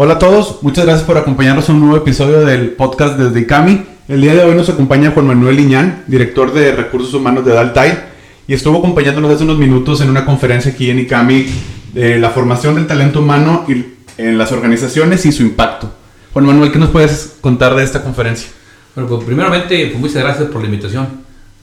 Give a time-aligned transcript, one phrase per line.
[0.00, 3.84] Hola a todos, muchas gracias por acompañarnos en un nuevo episodio del podcast desde ICAMI.
[4.06, 7.98] El día de hoy nos acompaña Juan Manuel Liñán, director de Recursos Humanos de Daltai,
[8.46, 11.46] y estuvo acompañándonos hace unos minutos en una conferencia aquí en ICAMI
[11.94, 13.66] de la formación del talento humano
[14.16, 15.90] en las organizaciones y su impacto.
[16.32, 18.50] Juan Manuel, ¿qué nos puedes contar de esta conferencia?
[18.94, 21.08] Bueno, pues primeramente, pues muchas gracias por la invitación.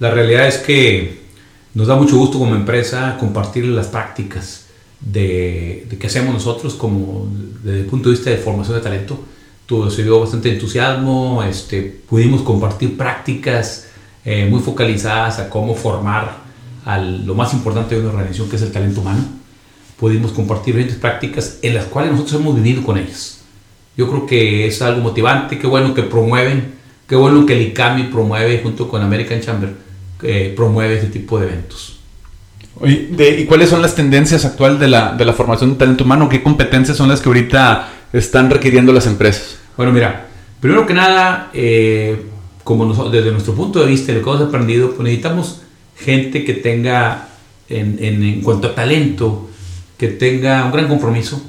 [0.02, 1.22] La realidad es que
[1.74, 4.65] nos da mucho gusto como empresa compartir las prácticas
[5.02, 7.28] de, de qué hacemos nosotros como
[7.64, 9.20] desde el punto de vista de formación de talento.
[9.66, 13.88] Todo se bastante entusiasmo, este, pudimos compartir prácticas
[14.24, 16.38] eh, muy focalizadas a cómo formar
[16.86, 19.24] a lo más importante de una organización que es el talento humano.
[19.98, 23.42] Pudimos compartir diferentes prácticas en las cuales nosotros hemos vivido con ellas.
[23.98, 26.76] Yo creo que es algo motivante, qué bueno que promueven,
[27.08, 29.74] qué bueno que el ICAMI promueve junto con American Chamber,
[30.20, 31.95] que promueve este tipo de eventos.
[32.84, 36.28] ¿Y cuáles son las tendencias actuales de la, de la formación de talento humano?
[36.28, 39.58] ¿Qué competencias son las que ahorita están requiriendo las empresas?
[39.78, 40.28] Bueno, mira,
[40.60, 42.26] primero que nada, eh,
[42.64, 45.62] como desde nuestro punto de vista, lo que hemos aprendido, pues necesitamos
[45.98, 47.30] gente que tenga,
[47.70, 49.50] en, en, en, cuanto a talento,
[49.98, 51.42] que tenga un gran compromiso,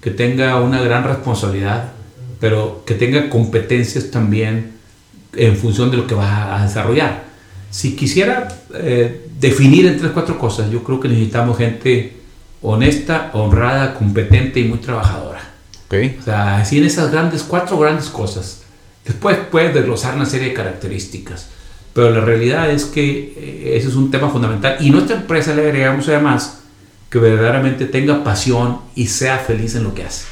[0.00, 1.92] que tenga una gran responsabilidad,
[2.40, 4.72] pero que tenga competencias también
[5.34, 7.31] en función de lo que va a desarrollar.
[7.72, 12.12] Si quisiera eh, definir en tres, cuatro cosas, yo creo que necesitamos gente
[12.60, 15.40] honesta, honrada, competente y muy trabajadora.
[15.86, 16.18] Okay.
[16.20, 18.60] O sea, así en esas grandes, cuatro grandes cosas.
[19.06, 21.48] Después puedes desglosar una serie de características,
[21.94, 24.76] pero la realidad es que eh, ese es un tema fundamental.
[24.80, 26.58] Y nuestra empresa le agregamos además
[27.08, 30.26] que verdaderamente tenga pasión y sea feliz en lo que hace.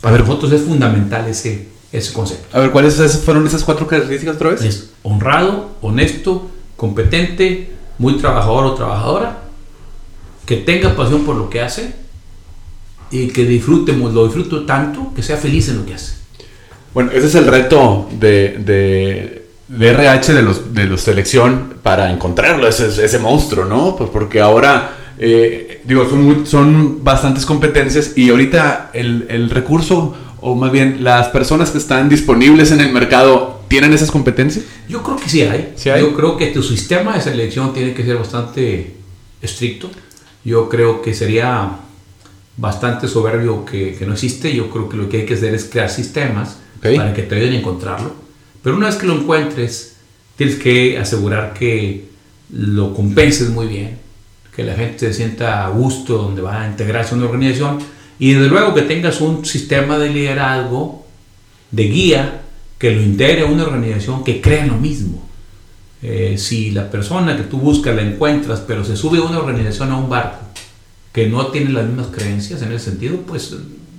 [0.00, 2.56] Para nosotros es fundamental ese, ese concepto.
[2.56, 4.62] A ver, ¿cuáles fueron esas cuatro características otra vez?
[4.62, 9.38] Es honrado, honesto, competente, muy trabajador o trabajadora,
[10.46, 11.92] que tenga pasión por lo que hace
[13.10, 16.14] y que disfrutemos, lo disfruto tanto que sea feliz en lo que hace.
[16.94, 22.12] Bueno, ese es el reto de, de, de RH de los de los selección para
[22.12, 23.96] encontrarlo, ese, ese monstruo, ¿no?
[23.96, 30.54] Pues porque ahora, eh, digo, son, son bastantes competencias y ahorita el, el recurso, o
[30.54, 34.64] más bien las personas que están disponibles en el mercado, ¿tienen esas competencias?
[34.88, 35.72] Yo creo que sí hay.
[35.76, 36.00] ¿Sí hay?
[36.00, 38.94] Yo creo que tu sistema de selección tiene que ser bastante
[39.40, 39.90] estricto.
[40.44, 41.70] Yo creo que sería
[42.56, 44.54] bastante soberbio que, que no existe.
[44.54, 46.96] Yo creo que lo que hay que hacer es crear sistemas Okay.
[46.96, 48.12] para que te ayuden a encontrarlo.
[48.62, 49.96] Pero una vez que lo encuentres,
[50.36, 52.08] tienes que asegurar que
[52.52, 53.98] lo compenses muy bien,
[54.54, 57.78] que la gente se sienta a gusto donde va a integrarse a una organización
[58.18, 61.06] y desde luego que tengas un sistema de liderazgo,
[61.70, 62.42] de guía,
[62.78, 65.28] que lo integre a una organización que crea en lo mismo.
[66.00, 69.90] Eh, si la persona que tú buscas la encuentras, pero se sube a una organización
[69.90, 70.38] a un barco
[71.12, 73.56] que no tiene las mismas creencias en ese sentido, pues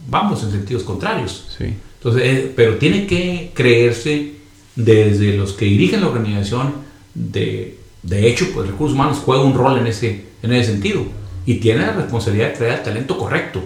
[0.08, 1.48] vamos en sentidos contrarios.
[1.58, 1.74] Sí.
[1.98, 4.36] Entonces, eh, pero tiene que creerse
[4.76, 6.74] desde los que dirigen la organización,
[7.14, 11.04] de, de hecho, pues recursos humanos juega un rol en ese, en ese sentido
[11.46, 13.62] y tiene la responsabilidad de traer el talento correcto,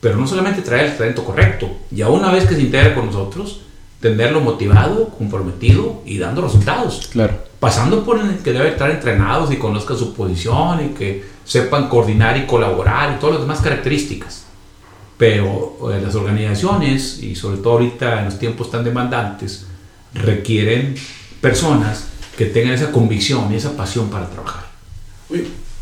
[0.00, 3.62] pero no solamente traer el talento correcto, ya una vez que se integra con nosotros,
[4.00, 7.08] tenerlo motivado, comprometido y dando resultados.
[7.10, 7.34] Claro.
[7.58, 12.36] Pasando por el que debe estar entrenados y conozcan su posición y que sepan coordinar
[12.36, 14.44] y colaborar y todas las demás características.
[15.16, 19.66] Pero eh, las organizaciones, y sobre todo ahorita en los tiempos tan demandantes,
[20.14, 20.94] requieren
[21.40, 22.06] personas
[22.36, 24.66] que tengan esa convicción y esa pasión para trabajar.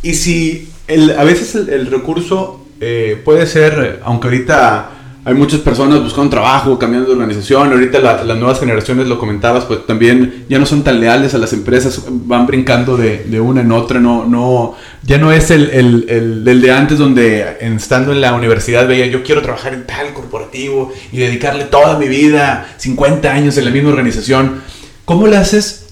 [0.03, 4.96] Y si el, a veces el, el recurso eh, puede ser, aunque ahorita
[5.27, 9.65] hay muchas personas buscando trabajo, cambiando de organización, ahorita la, las nuevas generaciones, lo comentabas,
[9.65, 13.63] pues también ya no son tan leales a las empresas, van brincando de, de una
[13.63, 18.13] en otra, no, no, ya no es el, el, el, el de antes donde estando
[18.13, 22.69] en la universidad veía yo quiero trabajar en tal corporativo y dedicarle toda mi vida,
[22.77, 24.63] 50 años en la misma organización.
[25.05, 25.86] ¿Cómo le haces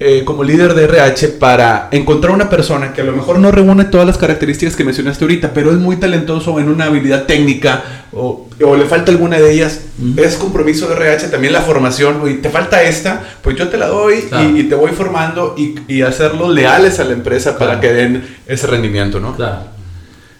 [0.00, 3.84] eh, como líder de RH para encontrar una persona que a lo mejor no reúne
[3.84, 7.82] todas las características que mencionaste ahorita, pero es muy talentoso en una habilidad técnica
[8.12, 9.82] o, o le falta alguna de ellas?
[9.98, 10.18] Mm.
[10.18, 12.20] Es compromiso de RH también la formación.
[12.22, 14.50] Oye, te falta esta, pues yo te la doy Claro.
[14.50, 18.36] y, y te voy formando y, y hacerlos leales a la empresa para que den
[18.46, 19.34] ese rendimiento, ¿no?
[19.36, 19.60] Claro.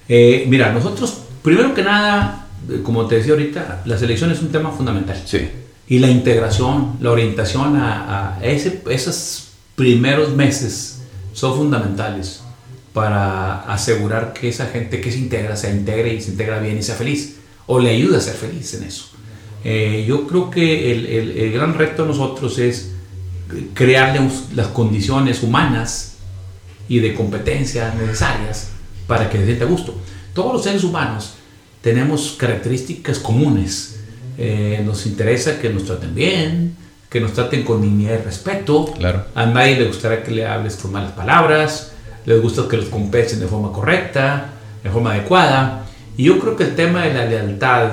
[0.08, 4.48] Eh, mira, nosotros, primero que nada, eh, como te decía ahorita, la selección es un
[4.50, 5.16] tema fundamental.
[5.24, 5.48] Sí.
[5.86, 11.02] Y la integración, la orientación a, esos primeros meses
[11.32, 12.42] son fundamentales
[12.92, 16.82] para asegurar que esa gente que se integra, se integre y se integra bien y
[16.82, 17.36] sea feliz.
[17.66, 19.06] O le ayuda a ser feliz en eso.
[19.64, 22.92] Eh, yo creo que el, gran reto de nosotros es
[23.72, 24.20] crearle
[24.54, 26.16] las condiciones humanas
[26.88, 28.68] y de competencias necesarias
[29.06, 29.94] para que se sienta gusto.
[30.34, 31.34] Todos los seres humanos
[31.80, 34.00] tenemos características comunes
[34.36, 36.76] eh, nos interesa que nos traten bien,
[37.08, 38.86] que nos traten con dignidad y respeto.
[38.98, 39.24] Claro.
[39.34, 41.92] A nadie le gustará que le hables con malas palabras,
[42.26, 44.50] les gusta que los compensen de forma correcta,
[44.82, 45.84] de forma adecuada.
[46.16, 47.92] Y yo creo que el tema de la lealtad,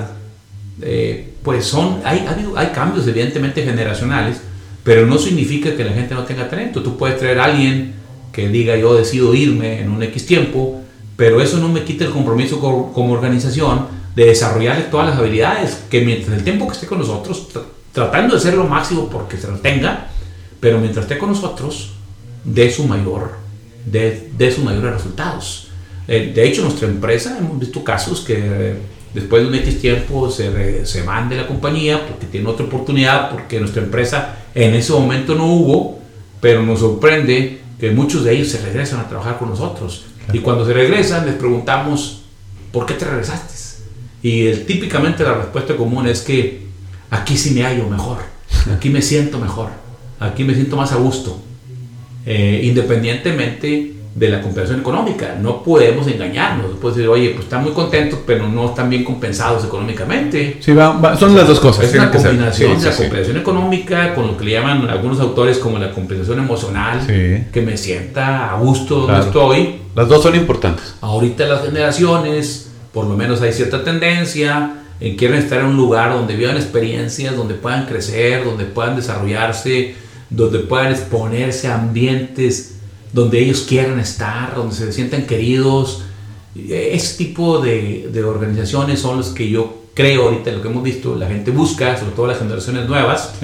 [0.80, 4.40] eh, pues son, hay, hay cambios evidentemente generacionales,
[4.82, 6.82] pero no significa que la gente no tenga talento.
[6.82, 7.94] Tú puedes traer a alguien
[8.32, 10.80] que diga yo decido irme en un X tiempo,
[11.16, 16.02] pero eso no me quita el compromiso como organización de desarrollarle todas las habilidades que
[16.02, 17.48] mientras el tiempo que esté con nosotros,
[17.92, 20.08] tratando de hacer lo máximo porque se lo tenga,
[20.60, 21.92] pero mientras esté con nosotros,
[22.44, 23.32] dé su mayor,
[23.84, 25.68] de, de sus mayores resultados.
[26.08, 28.76] Eh, de hecho, nuestra empresa, hemos visto casos que
[29.14, 33.30] después de un X tiempo se, se van de la compañía porque tiene otra oportunidad,
[33.30, 35.98] porque nuestra empresa en ese momento no hubo,
[36.40, 40.04] pero nos sorprende que muchos de ellos se regresan a trabajar con nosotros.
[40.32, 42.22] Y cuando se regresan les preguntamos,
[42.70, 43.61] ¿por qué te regresaste?
[44.22, 46.62] Y el, típicamente la respuesta común es que
[47.10, 48.18] aquí sí me hallo mejor,
[48.74, 49.70] aquí me siento mejor,
[50.20, 51.40] aquí me siento más a gusto,
[52.24, 55.36] eh, independientemente de la compensación económica.
[55.40, 56.72] No podemos engañarnos.
[56.80, 60.58] Puedes decir, oye, pues están muy contentos, pero no están bien compensados económicamente.
[60.60, 60.74] Sí,
[61.18, 61.86] son las dos cosas.
[61.86, 65.78] Es una combinación de la compensación económica con lo que le llaman algunos autores como
[65.78, 69.76] la compensación emocional, que me sienta a gusto donde estoy.
[69.94, 70.94] Las dos son importantes.
[71.00, 76.12] Ahorita las generaciones, por lo menos hay cierta tendencia, en quieren estar en un lugar
[76.12, 79.96] donde vivan experiencias, donde puedan crecer, donde puedan desarrollarse,
[80.30, 82.76] donde puedan exponerse a ambientes
[83.12, 86.02] donde ellos quieran estar, donde se sientan queridos.
[86.54, 91.14] Ese tipo de, de organizaciones son los que yo creo ahorita, lo que hemos visto,
[91.16, 93.34] la gente busca, sobre todo las generaciones nuevas.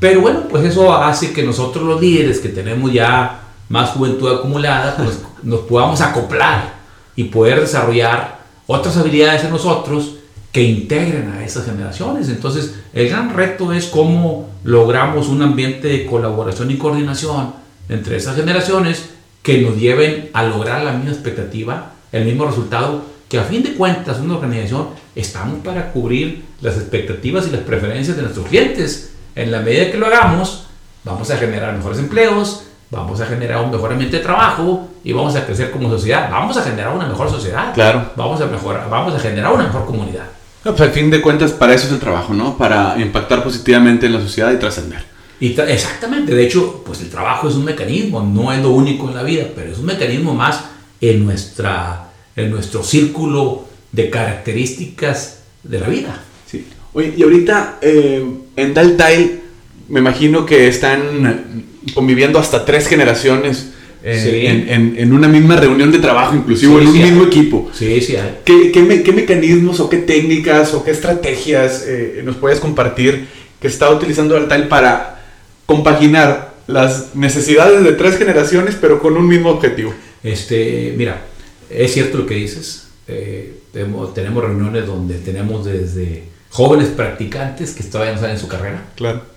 [0.00, 4.96] Pero bueno, pues eso hace que nosotros los líderes que tenemos ya más juventud acumulada,
[4.96, 6.76] pues nos podamos acoplar
[7.14, 10.16] y poder desarrollar otras habilidades en nosotros
[10.52, 12.28] que integren a esas generaciones.
[12.28, 17.52] Entonces, el gran reto es cómo logramos un ambiente de colaboración y coordinación
[17.88, 19.10] entre esas generaciones
[19.42, 23.74] que nos lleven a lograr la misma expectativa, el mismo resultado, que a fin de
[23.74, 29.12] cuentas una organización estamos para cubrir las expectativas y las preferencias de nuestros clientes.
[29.34, 30.66] En la medida que lo hagamos,
[31.04, 35.34] vamos a generar mejores empleos, vamos a generar un mejor ambiente de trabajo y vamos
[35.36, 36.30] a crecer como sociedad.
[36.30, 37.74] Vamos a generar una mejor sociedad.
[37.74, 38.10] Claro.
[38.16, 40.26] Vamos a, mejorar, vamos a generar una mejor comunidad.
[40.62, 42.56] pues al fin de cuentas, para eso es el trabajo, ¿no?
[42.56, 45.04] Para impactar positivamente en la sociedad y trascender.
[45.38, 49.14] Y exactamente, de hecho, pues el trabajo es un mecanismo, no es lo único en
[49.14, 50.64] la vida, pero es un mecanismo más
[51.00, 56.20] en, nuestra, en nuestro círculo de características de la vida.
[56.46, 56.66] Sí.
[56.94, 58.24] Oye, y ahorita eh,
[58.56, 59.42] en Daltail
[59.88, 63.72] me imagino que están conviviendo hasta tres generaciones
[64.08, 67.70] eh, en, una misma reunión de trabajo, inclusive en un mismo equipo.
[67.72, 68.14] Sí, sí.
[68.44, 73.26] ¿Qué, qué, mecanismos o qué técnicas o qué estrategias eh, nos puedes compartir
[73.60, 75.24] que está utilizando Altail para
[75.66, 79.92] compaginar las necesidades de tres generaciones, pero con un mismo objetivo?
[80.22, 81.22] Este, mira,
[81.68, 82.86] es cierto lo que dices.
[83.08, 88.84] Eh, tenemos, tenemos reuniones donde tenemos desde jóvenes practicantes que todavía no saben su carrera.
[88.94, 89.35] Claro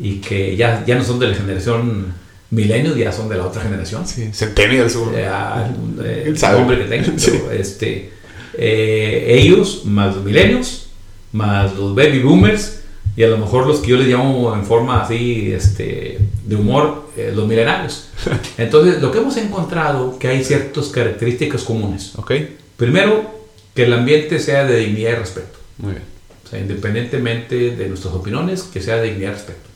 [0.00, 2.14] y que ya, ya no son de la generación
[2.50, 4.06] milenios, ya son de la otra generación.
[4.06, 4.96] Sí, centennials.
[5.14, 7.16] Eh, el nombre que tengan.
[7.52, 8.10] este,
[8.54, 10.88] eh, ellos, más los milenios,
[11.32, 12.80] más los baby boomers,
[13.16, 17.10] y a lo mejor los que yo les llamo en forma así este, de humor,
[17.16, 18.08] eh, los milenarios.
[18.58, 22.16] Entonces, lo que hemos encontrado que hay ciertas características comunes.
[22.16, 22.56] Okay.
[22.76, 23.30] Primero,
[23.74, 25.58] que el ambiente sea de dignidad y respeto.
[25.78, 26.04] Muy bien.
[26.44, 29.69] O sea, independientemente de nuestras opiniones, que sea de dignidad y respeto.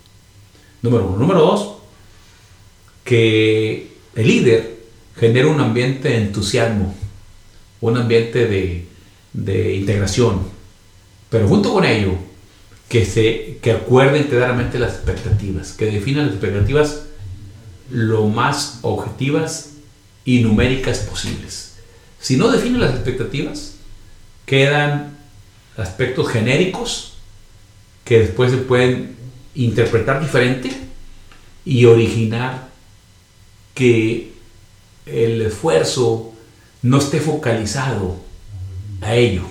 [0.84, 1.16] Número uno.
[1.16, 1.76] Número dos,
[3.04, 4.80] que el líder
[5.16, 6.94] genere un ambiente de entusiasmo,
[7.80, 8.86] un ambiente de,
[9.32, 10.42] de integración,
[11.30, 12.18] pero junto con ello,
[12.90, 17.04] que, se, que acuerden claramente las expectativas, que definan las expectativas
[17.90, 19.70] lo más objetivas
[20.26, 21.76] y numéricas posibles.
[22.20, 23.76] Si no definen las expectativas,
[24.44, 25.16] quedan
[25.78, 27.14] aspectos genéricos
[28.04, 29.23] que después se pueden
[29.54, 30.70] interpretar diferente
[31.64, 32.68] y originar
[33.74, 34.32] que
[35.06, 36.32] el esfuerzo
[36.82, 38.16] no esté focalizado
[39.00, 39.42] a ello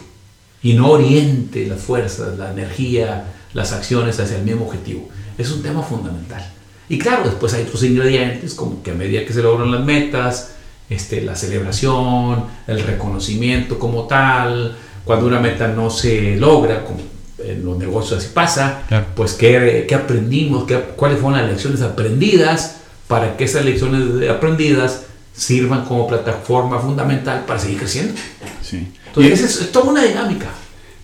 [0.62, 5.10] y no oriente las fuerzas, la energía, las acciones hacia el mismo objetivo.
[5.38, 6.44] Es un tema fundamental.
[6.90, 10.54] Y claro, después hay otros ingredientes como que a medida que se logran las metas,
[10.90, 17.00] este, la celebración, el reconocimiento como tal, cuando una meta no se logra, como
[17.46, 18.84] en los negocios así pasa,
[19.16, 25.04] pues ¿qué, qué aprendimos, qué, cuáles fueron las lecciones aprendidas para que esas lecciones aprendidas
[25.36, 28.14] sirvan como plataforma fundamental para seguir creciendo.
[28.62, 28.88] Sí.
[29.08, 30.48] Entonces, es, toda una dinámica.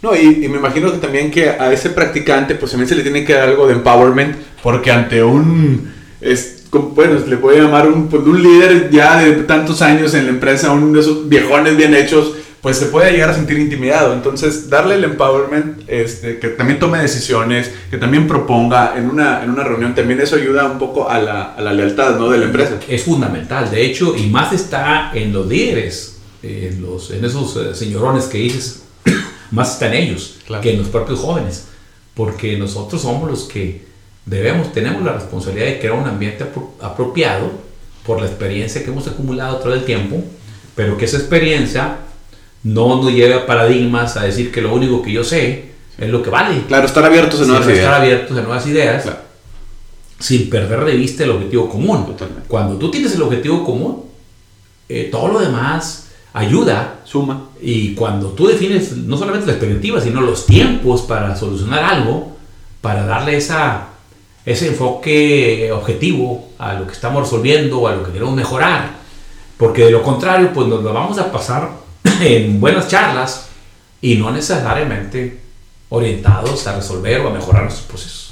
[0.01, 3.25] No, y, me imagino que también que a ese practicante pues también se le tiene
[3.25, 5.91] que dar algo de empowerment porque ante un,
[6.21, 10.29] es, bueno, le puede llamar un, pues, un líder ya de tantos años en la
[10.29, 14.13] empresa, uno de esos viejones bien hechos, pues se puede llegar a sentir intimidado.
[14.13, 19.51] Entonces, darle el empowerment, este, que también tome decisiones, que también proponga en una, en
[19.51, 22.29] una reunión, también eso ayuda un poco a la, a la lealtad ¿no?
[22.29, 22.79] de la empresa.
[22.87, 27.75] Es fundamental, de hecho, y más está en los líderes, en, los, en esos eh,
[27.75, 28.83] señorones que dices,
[29.51, 31.67] más está en ellos que en los propios jóvenes,
[32.13, 33.87] porque nosotros somos los que
[34.25, 36.45] debemos, tenemos la responsabilidad de crear un ambiente
[36.81, 37.51] apropiado
[38.05, 40.23] por la experiencia que hemos acumulado todo el tiempo,
[40.75, 41.97] pero que esa experiencia
[42.63, 46.21] no nos lleve a paradigmas a decir que lo único que yo sé es lo
[46.21, 46.63] que vale.
[46.67, 47.79] Claro, estar abiertos a nuevas ideas.
[47.79, 49.05] Estar abiertos a nuevas ideas
[50.19, 52.15] sin perder de vista el objetivo común.
[52.47, 54.03] Cuando tú tienes el objetivo común,
[54.89, 56.99] eh, todo lo demás ayuda.
[57.05, 57.49] Suma.
[57.61, 62.37] Y cuando tú defines no solamente la expectativa, sino los tiempos para solucionar algo,
[62.81, 63.87] para darle esa,
[64.45, 68.99] ese enfoque objetivo a lo que estamos resolviendo a lo que queremos mejorar.
[69.57, 71.78] Porque de lo contrario, pues nos lo vamos a pasar
[72.21, 73.47] en buenas charlas
[74.01, 75.39] y no necesariamente
[75.89, 78.29] orientados a resolver o a mejorar nuestros procesos.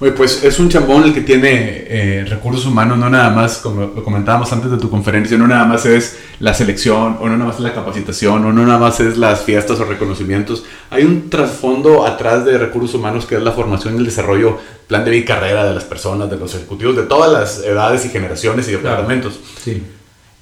[0.00, 3.82] Oye, pues es un chambón el que tiene eh, recursos humanos, no nada más, como
[3.82, 7.46] lo comentábamos antes de tu conferencia, no nada más es la selección, o no nada
[7.46, 10.64] más es la capacitación, o no nada más es las fiestas o reconocimientos.
[10.90, 15.04] Hay un trasfondo atrás de recursos humanos que es la formación y el desarrollo, plan
[15.04, 18.08] de vida y carrera de las personas, de los ejecutivos, de todas las edades y
[18.08, 19.38] generaciones y departamentos.
[19.62, 19.80] Sí.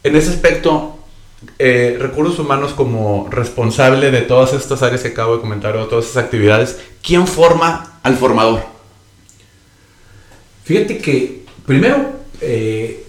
[0.02, 0.91] En ese aspecto,
[1.58, 6.06] eh, recursos humanos como responsable de todas estas áreas que acabo de comentar o todas
[6.06, 8.62] esas actividades, ¿quién forma al formador?
[10.64, 13.06] Fíjate que primero eh,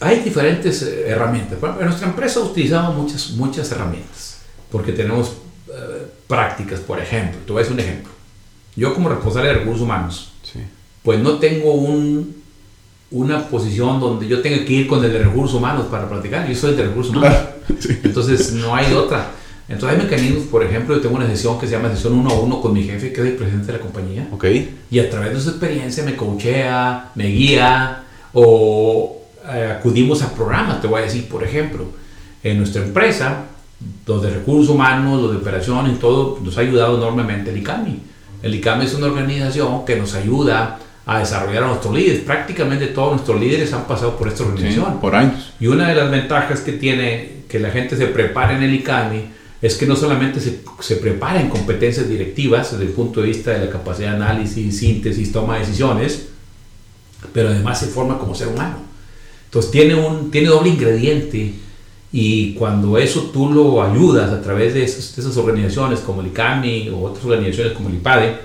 [0.00, 1.58] hay diferentes eh, herramientas.
[1.78, 4.36] En nuestra empresa utilizamos muchas, muchas herramientas
[4.70, 5.36] porque tenemos
[5.68, 7.40] eh, prácticas, por ejemplo.
[7.46, 8.12] Te voy a decir un ejemplo.
[8.74, 10.32] Yo como responsable de recursos humanos,
[11.02, 12.42] pues no tengo un,
[13.10, 16.48] una posición donde yo tenga que ir con el de recursos humanos para practicar.
[16.48, 17.38] Yo soy el de recursos humanos.
[18.02, 19.30] Entonces no hay otra.
[19.68, 22.34] Entonces hay mecanismos, por ejemplo, yo tengo una sesión que se llama sesión uno a
[22.34, 24.28] uno con mi jefe, que es el presidente de la compañía.
[24.30, 24.44] Ok.
[24.90, 29.16] Y a través de su experiencia me coachea, me guía o
[29.52, 31.86] eh, acudimos a programas, te voy a decir, por ejemplo,
[32.42, 33.46] en nuestra empresa,
[34.06, 38.00] los de recursos humanos, los de operaciones, todo, nos ha ayudado enormemente el ICAMI.
[38.42, 42.20] El ICAMI es una organización que nos ayuda a desarrollar a nuestros líderes.
[42.22, 45.00] Prácticamente todos nuestros líderes han pasado por esta organización.
[45.00, 45.52] por años.
[45.60, 49.36] Y una de las ventajas que tiene que la gente se prepare en el ICAMI
[49.62, 53.52] es que no solamente se, se prepara en competencias directivas desde el punto de vista
[53.52, 56.26] de la capacidad de análisis, síntesis, toma de decisiones,
[57.32, 58.78] pero además se forma como ser humano.
[59.44, 61.54] Entonces tiene, un, tiene doble ingrediente
[62.12, 66.90] y cuando eso tú lo ayudas a través de esas, esas organizaciones como el ICAMI
[66.90, 68.36] o otras organizaciones como el IPADE,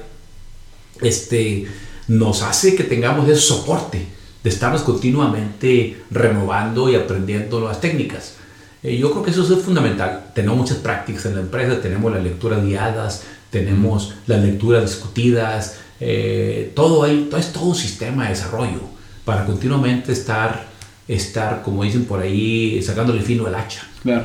[1.01, 1.65] este,
[2.07, 4.07] nos hace que tengamos ese soporte
[4.43, 8.35] de estarnos continuamente renovando y aprendiendo nuevas técnicas.
[8.83, 10.31] Eh, yo creo que eso es fundamental.
[10.33, 16.71] Tenemos muchas prácticas en la empresa, tenemos las lecturas guiadas, tenemos las lecturas discutidas, eh,
[16.75, 18.79] todo ahí, todo es todo un sistema de desarrollo
[19.23, 20.65] para continuamente estar,
[21.07, 23.83] estar como dicen por ahí, sacándole fino el hacha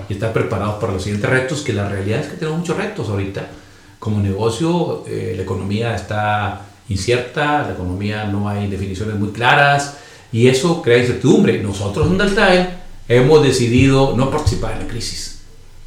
[0.09, 3.09] y estar preparados para los siguientes retos, que la realidad es que tenemos muchos retos
[3.11, 3.47] ahorita.
[3.99, 9.97] Como negocio, eh, la economía está incierta, la economía no hay definiciones muy claras
[10.33, 11.63] y eso crea incertidumbre.
[11.63, 15.41] Nosotros en Delta hemos decidido no participar en la crisis.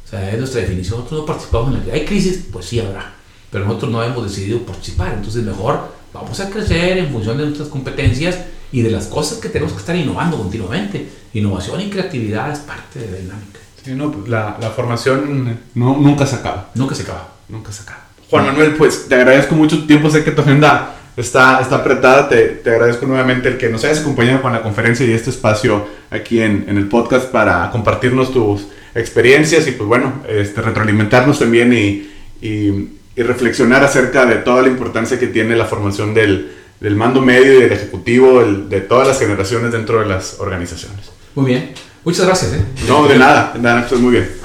[0.04, 0.98] O sea, es nuestra definición.
[0.98, 2.00] Nosotros no participamos en la crisis.
[2.00, 2.44] ¿Hay crisis?
[2.52, 3.14] Pues sí habrá.
[3.50, 5.14] Pero nosotros no hemos decidido participar.
[5.14, 8.38] Entonces, mejor vamos a crecer en función de nuestras competencias
[8.72, 11.08] y de las cosas que tenemos que estar innovando continuamente.
[11.34, 13.60] Innovación y creatividad es parte de la dinámica.
[13.84, 16.70] Sí, no, pues la, la, formación no, nunca se acaba.
[16.74, 17.32] Nunca se acaba.
[17.48, 18.09] Nunca se acaba.
[18.30, 20.08] Juan Manuel, pues te agradezco mucho tu tiempo.
[20.08, 22.28] Sé que tu agenda está, está apretada.
[22.28, 25.86] Te, te, agradezco nuevamente el que nos hayas acompañado con la conferencia y este espacio
[26.10, 31.72] aquí en, en el podcast para compartirnos tus experiencias y pues bueno, este, retroalimentarnos también
[31.72, 32.08] y,
[32.40, 37.52] y, reflexionar acerca de toda la importancia que tiene la formación del, del mando medio
[37.52, 41.10] y del ejecutivo, de todas las generaciones dentro de las organizaciones.
[41.34, 41.74] Muy bien.
[42.02, 42.54] Muchas gracias.
[42.54, 42.64] ¿eh?
[42.88, 44.39] No, de nada, de nada, estás muy bien.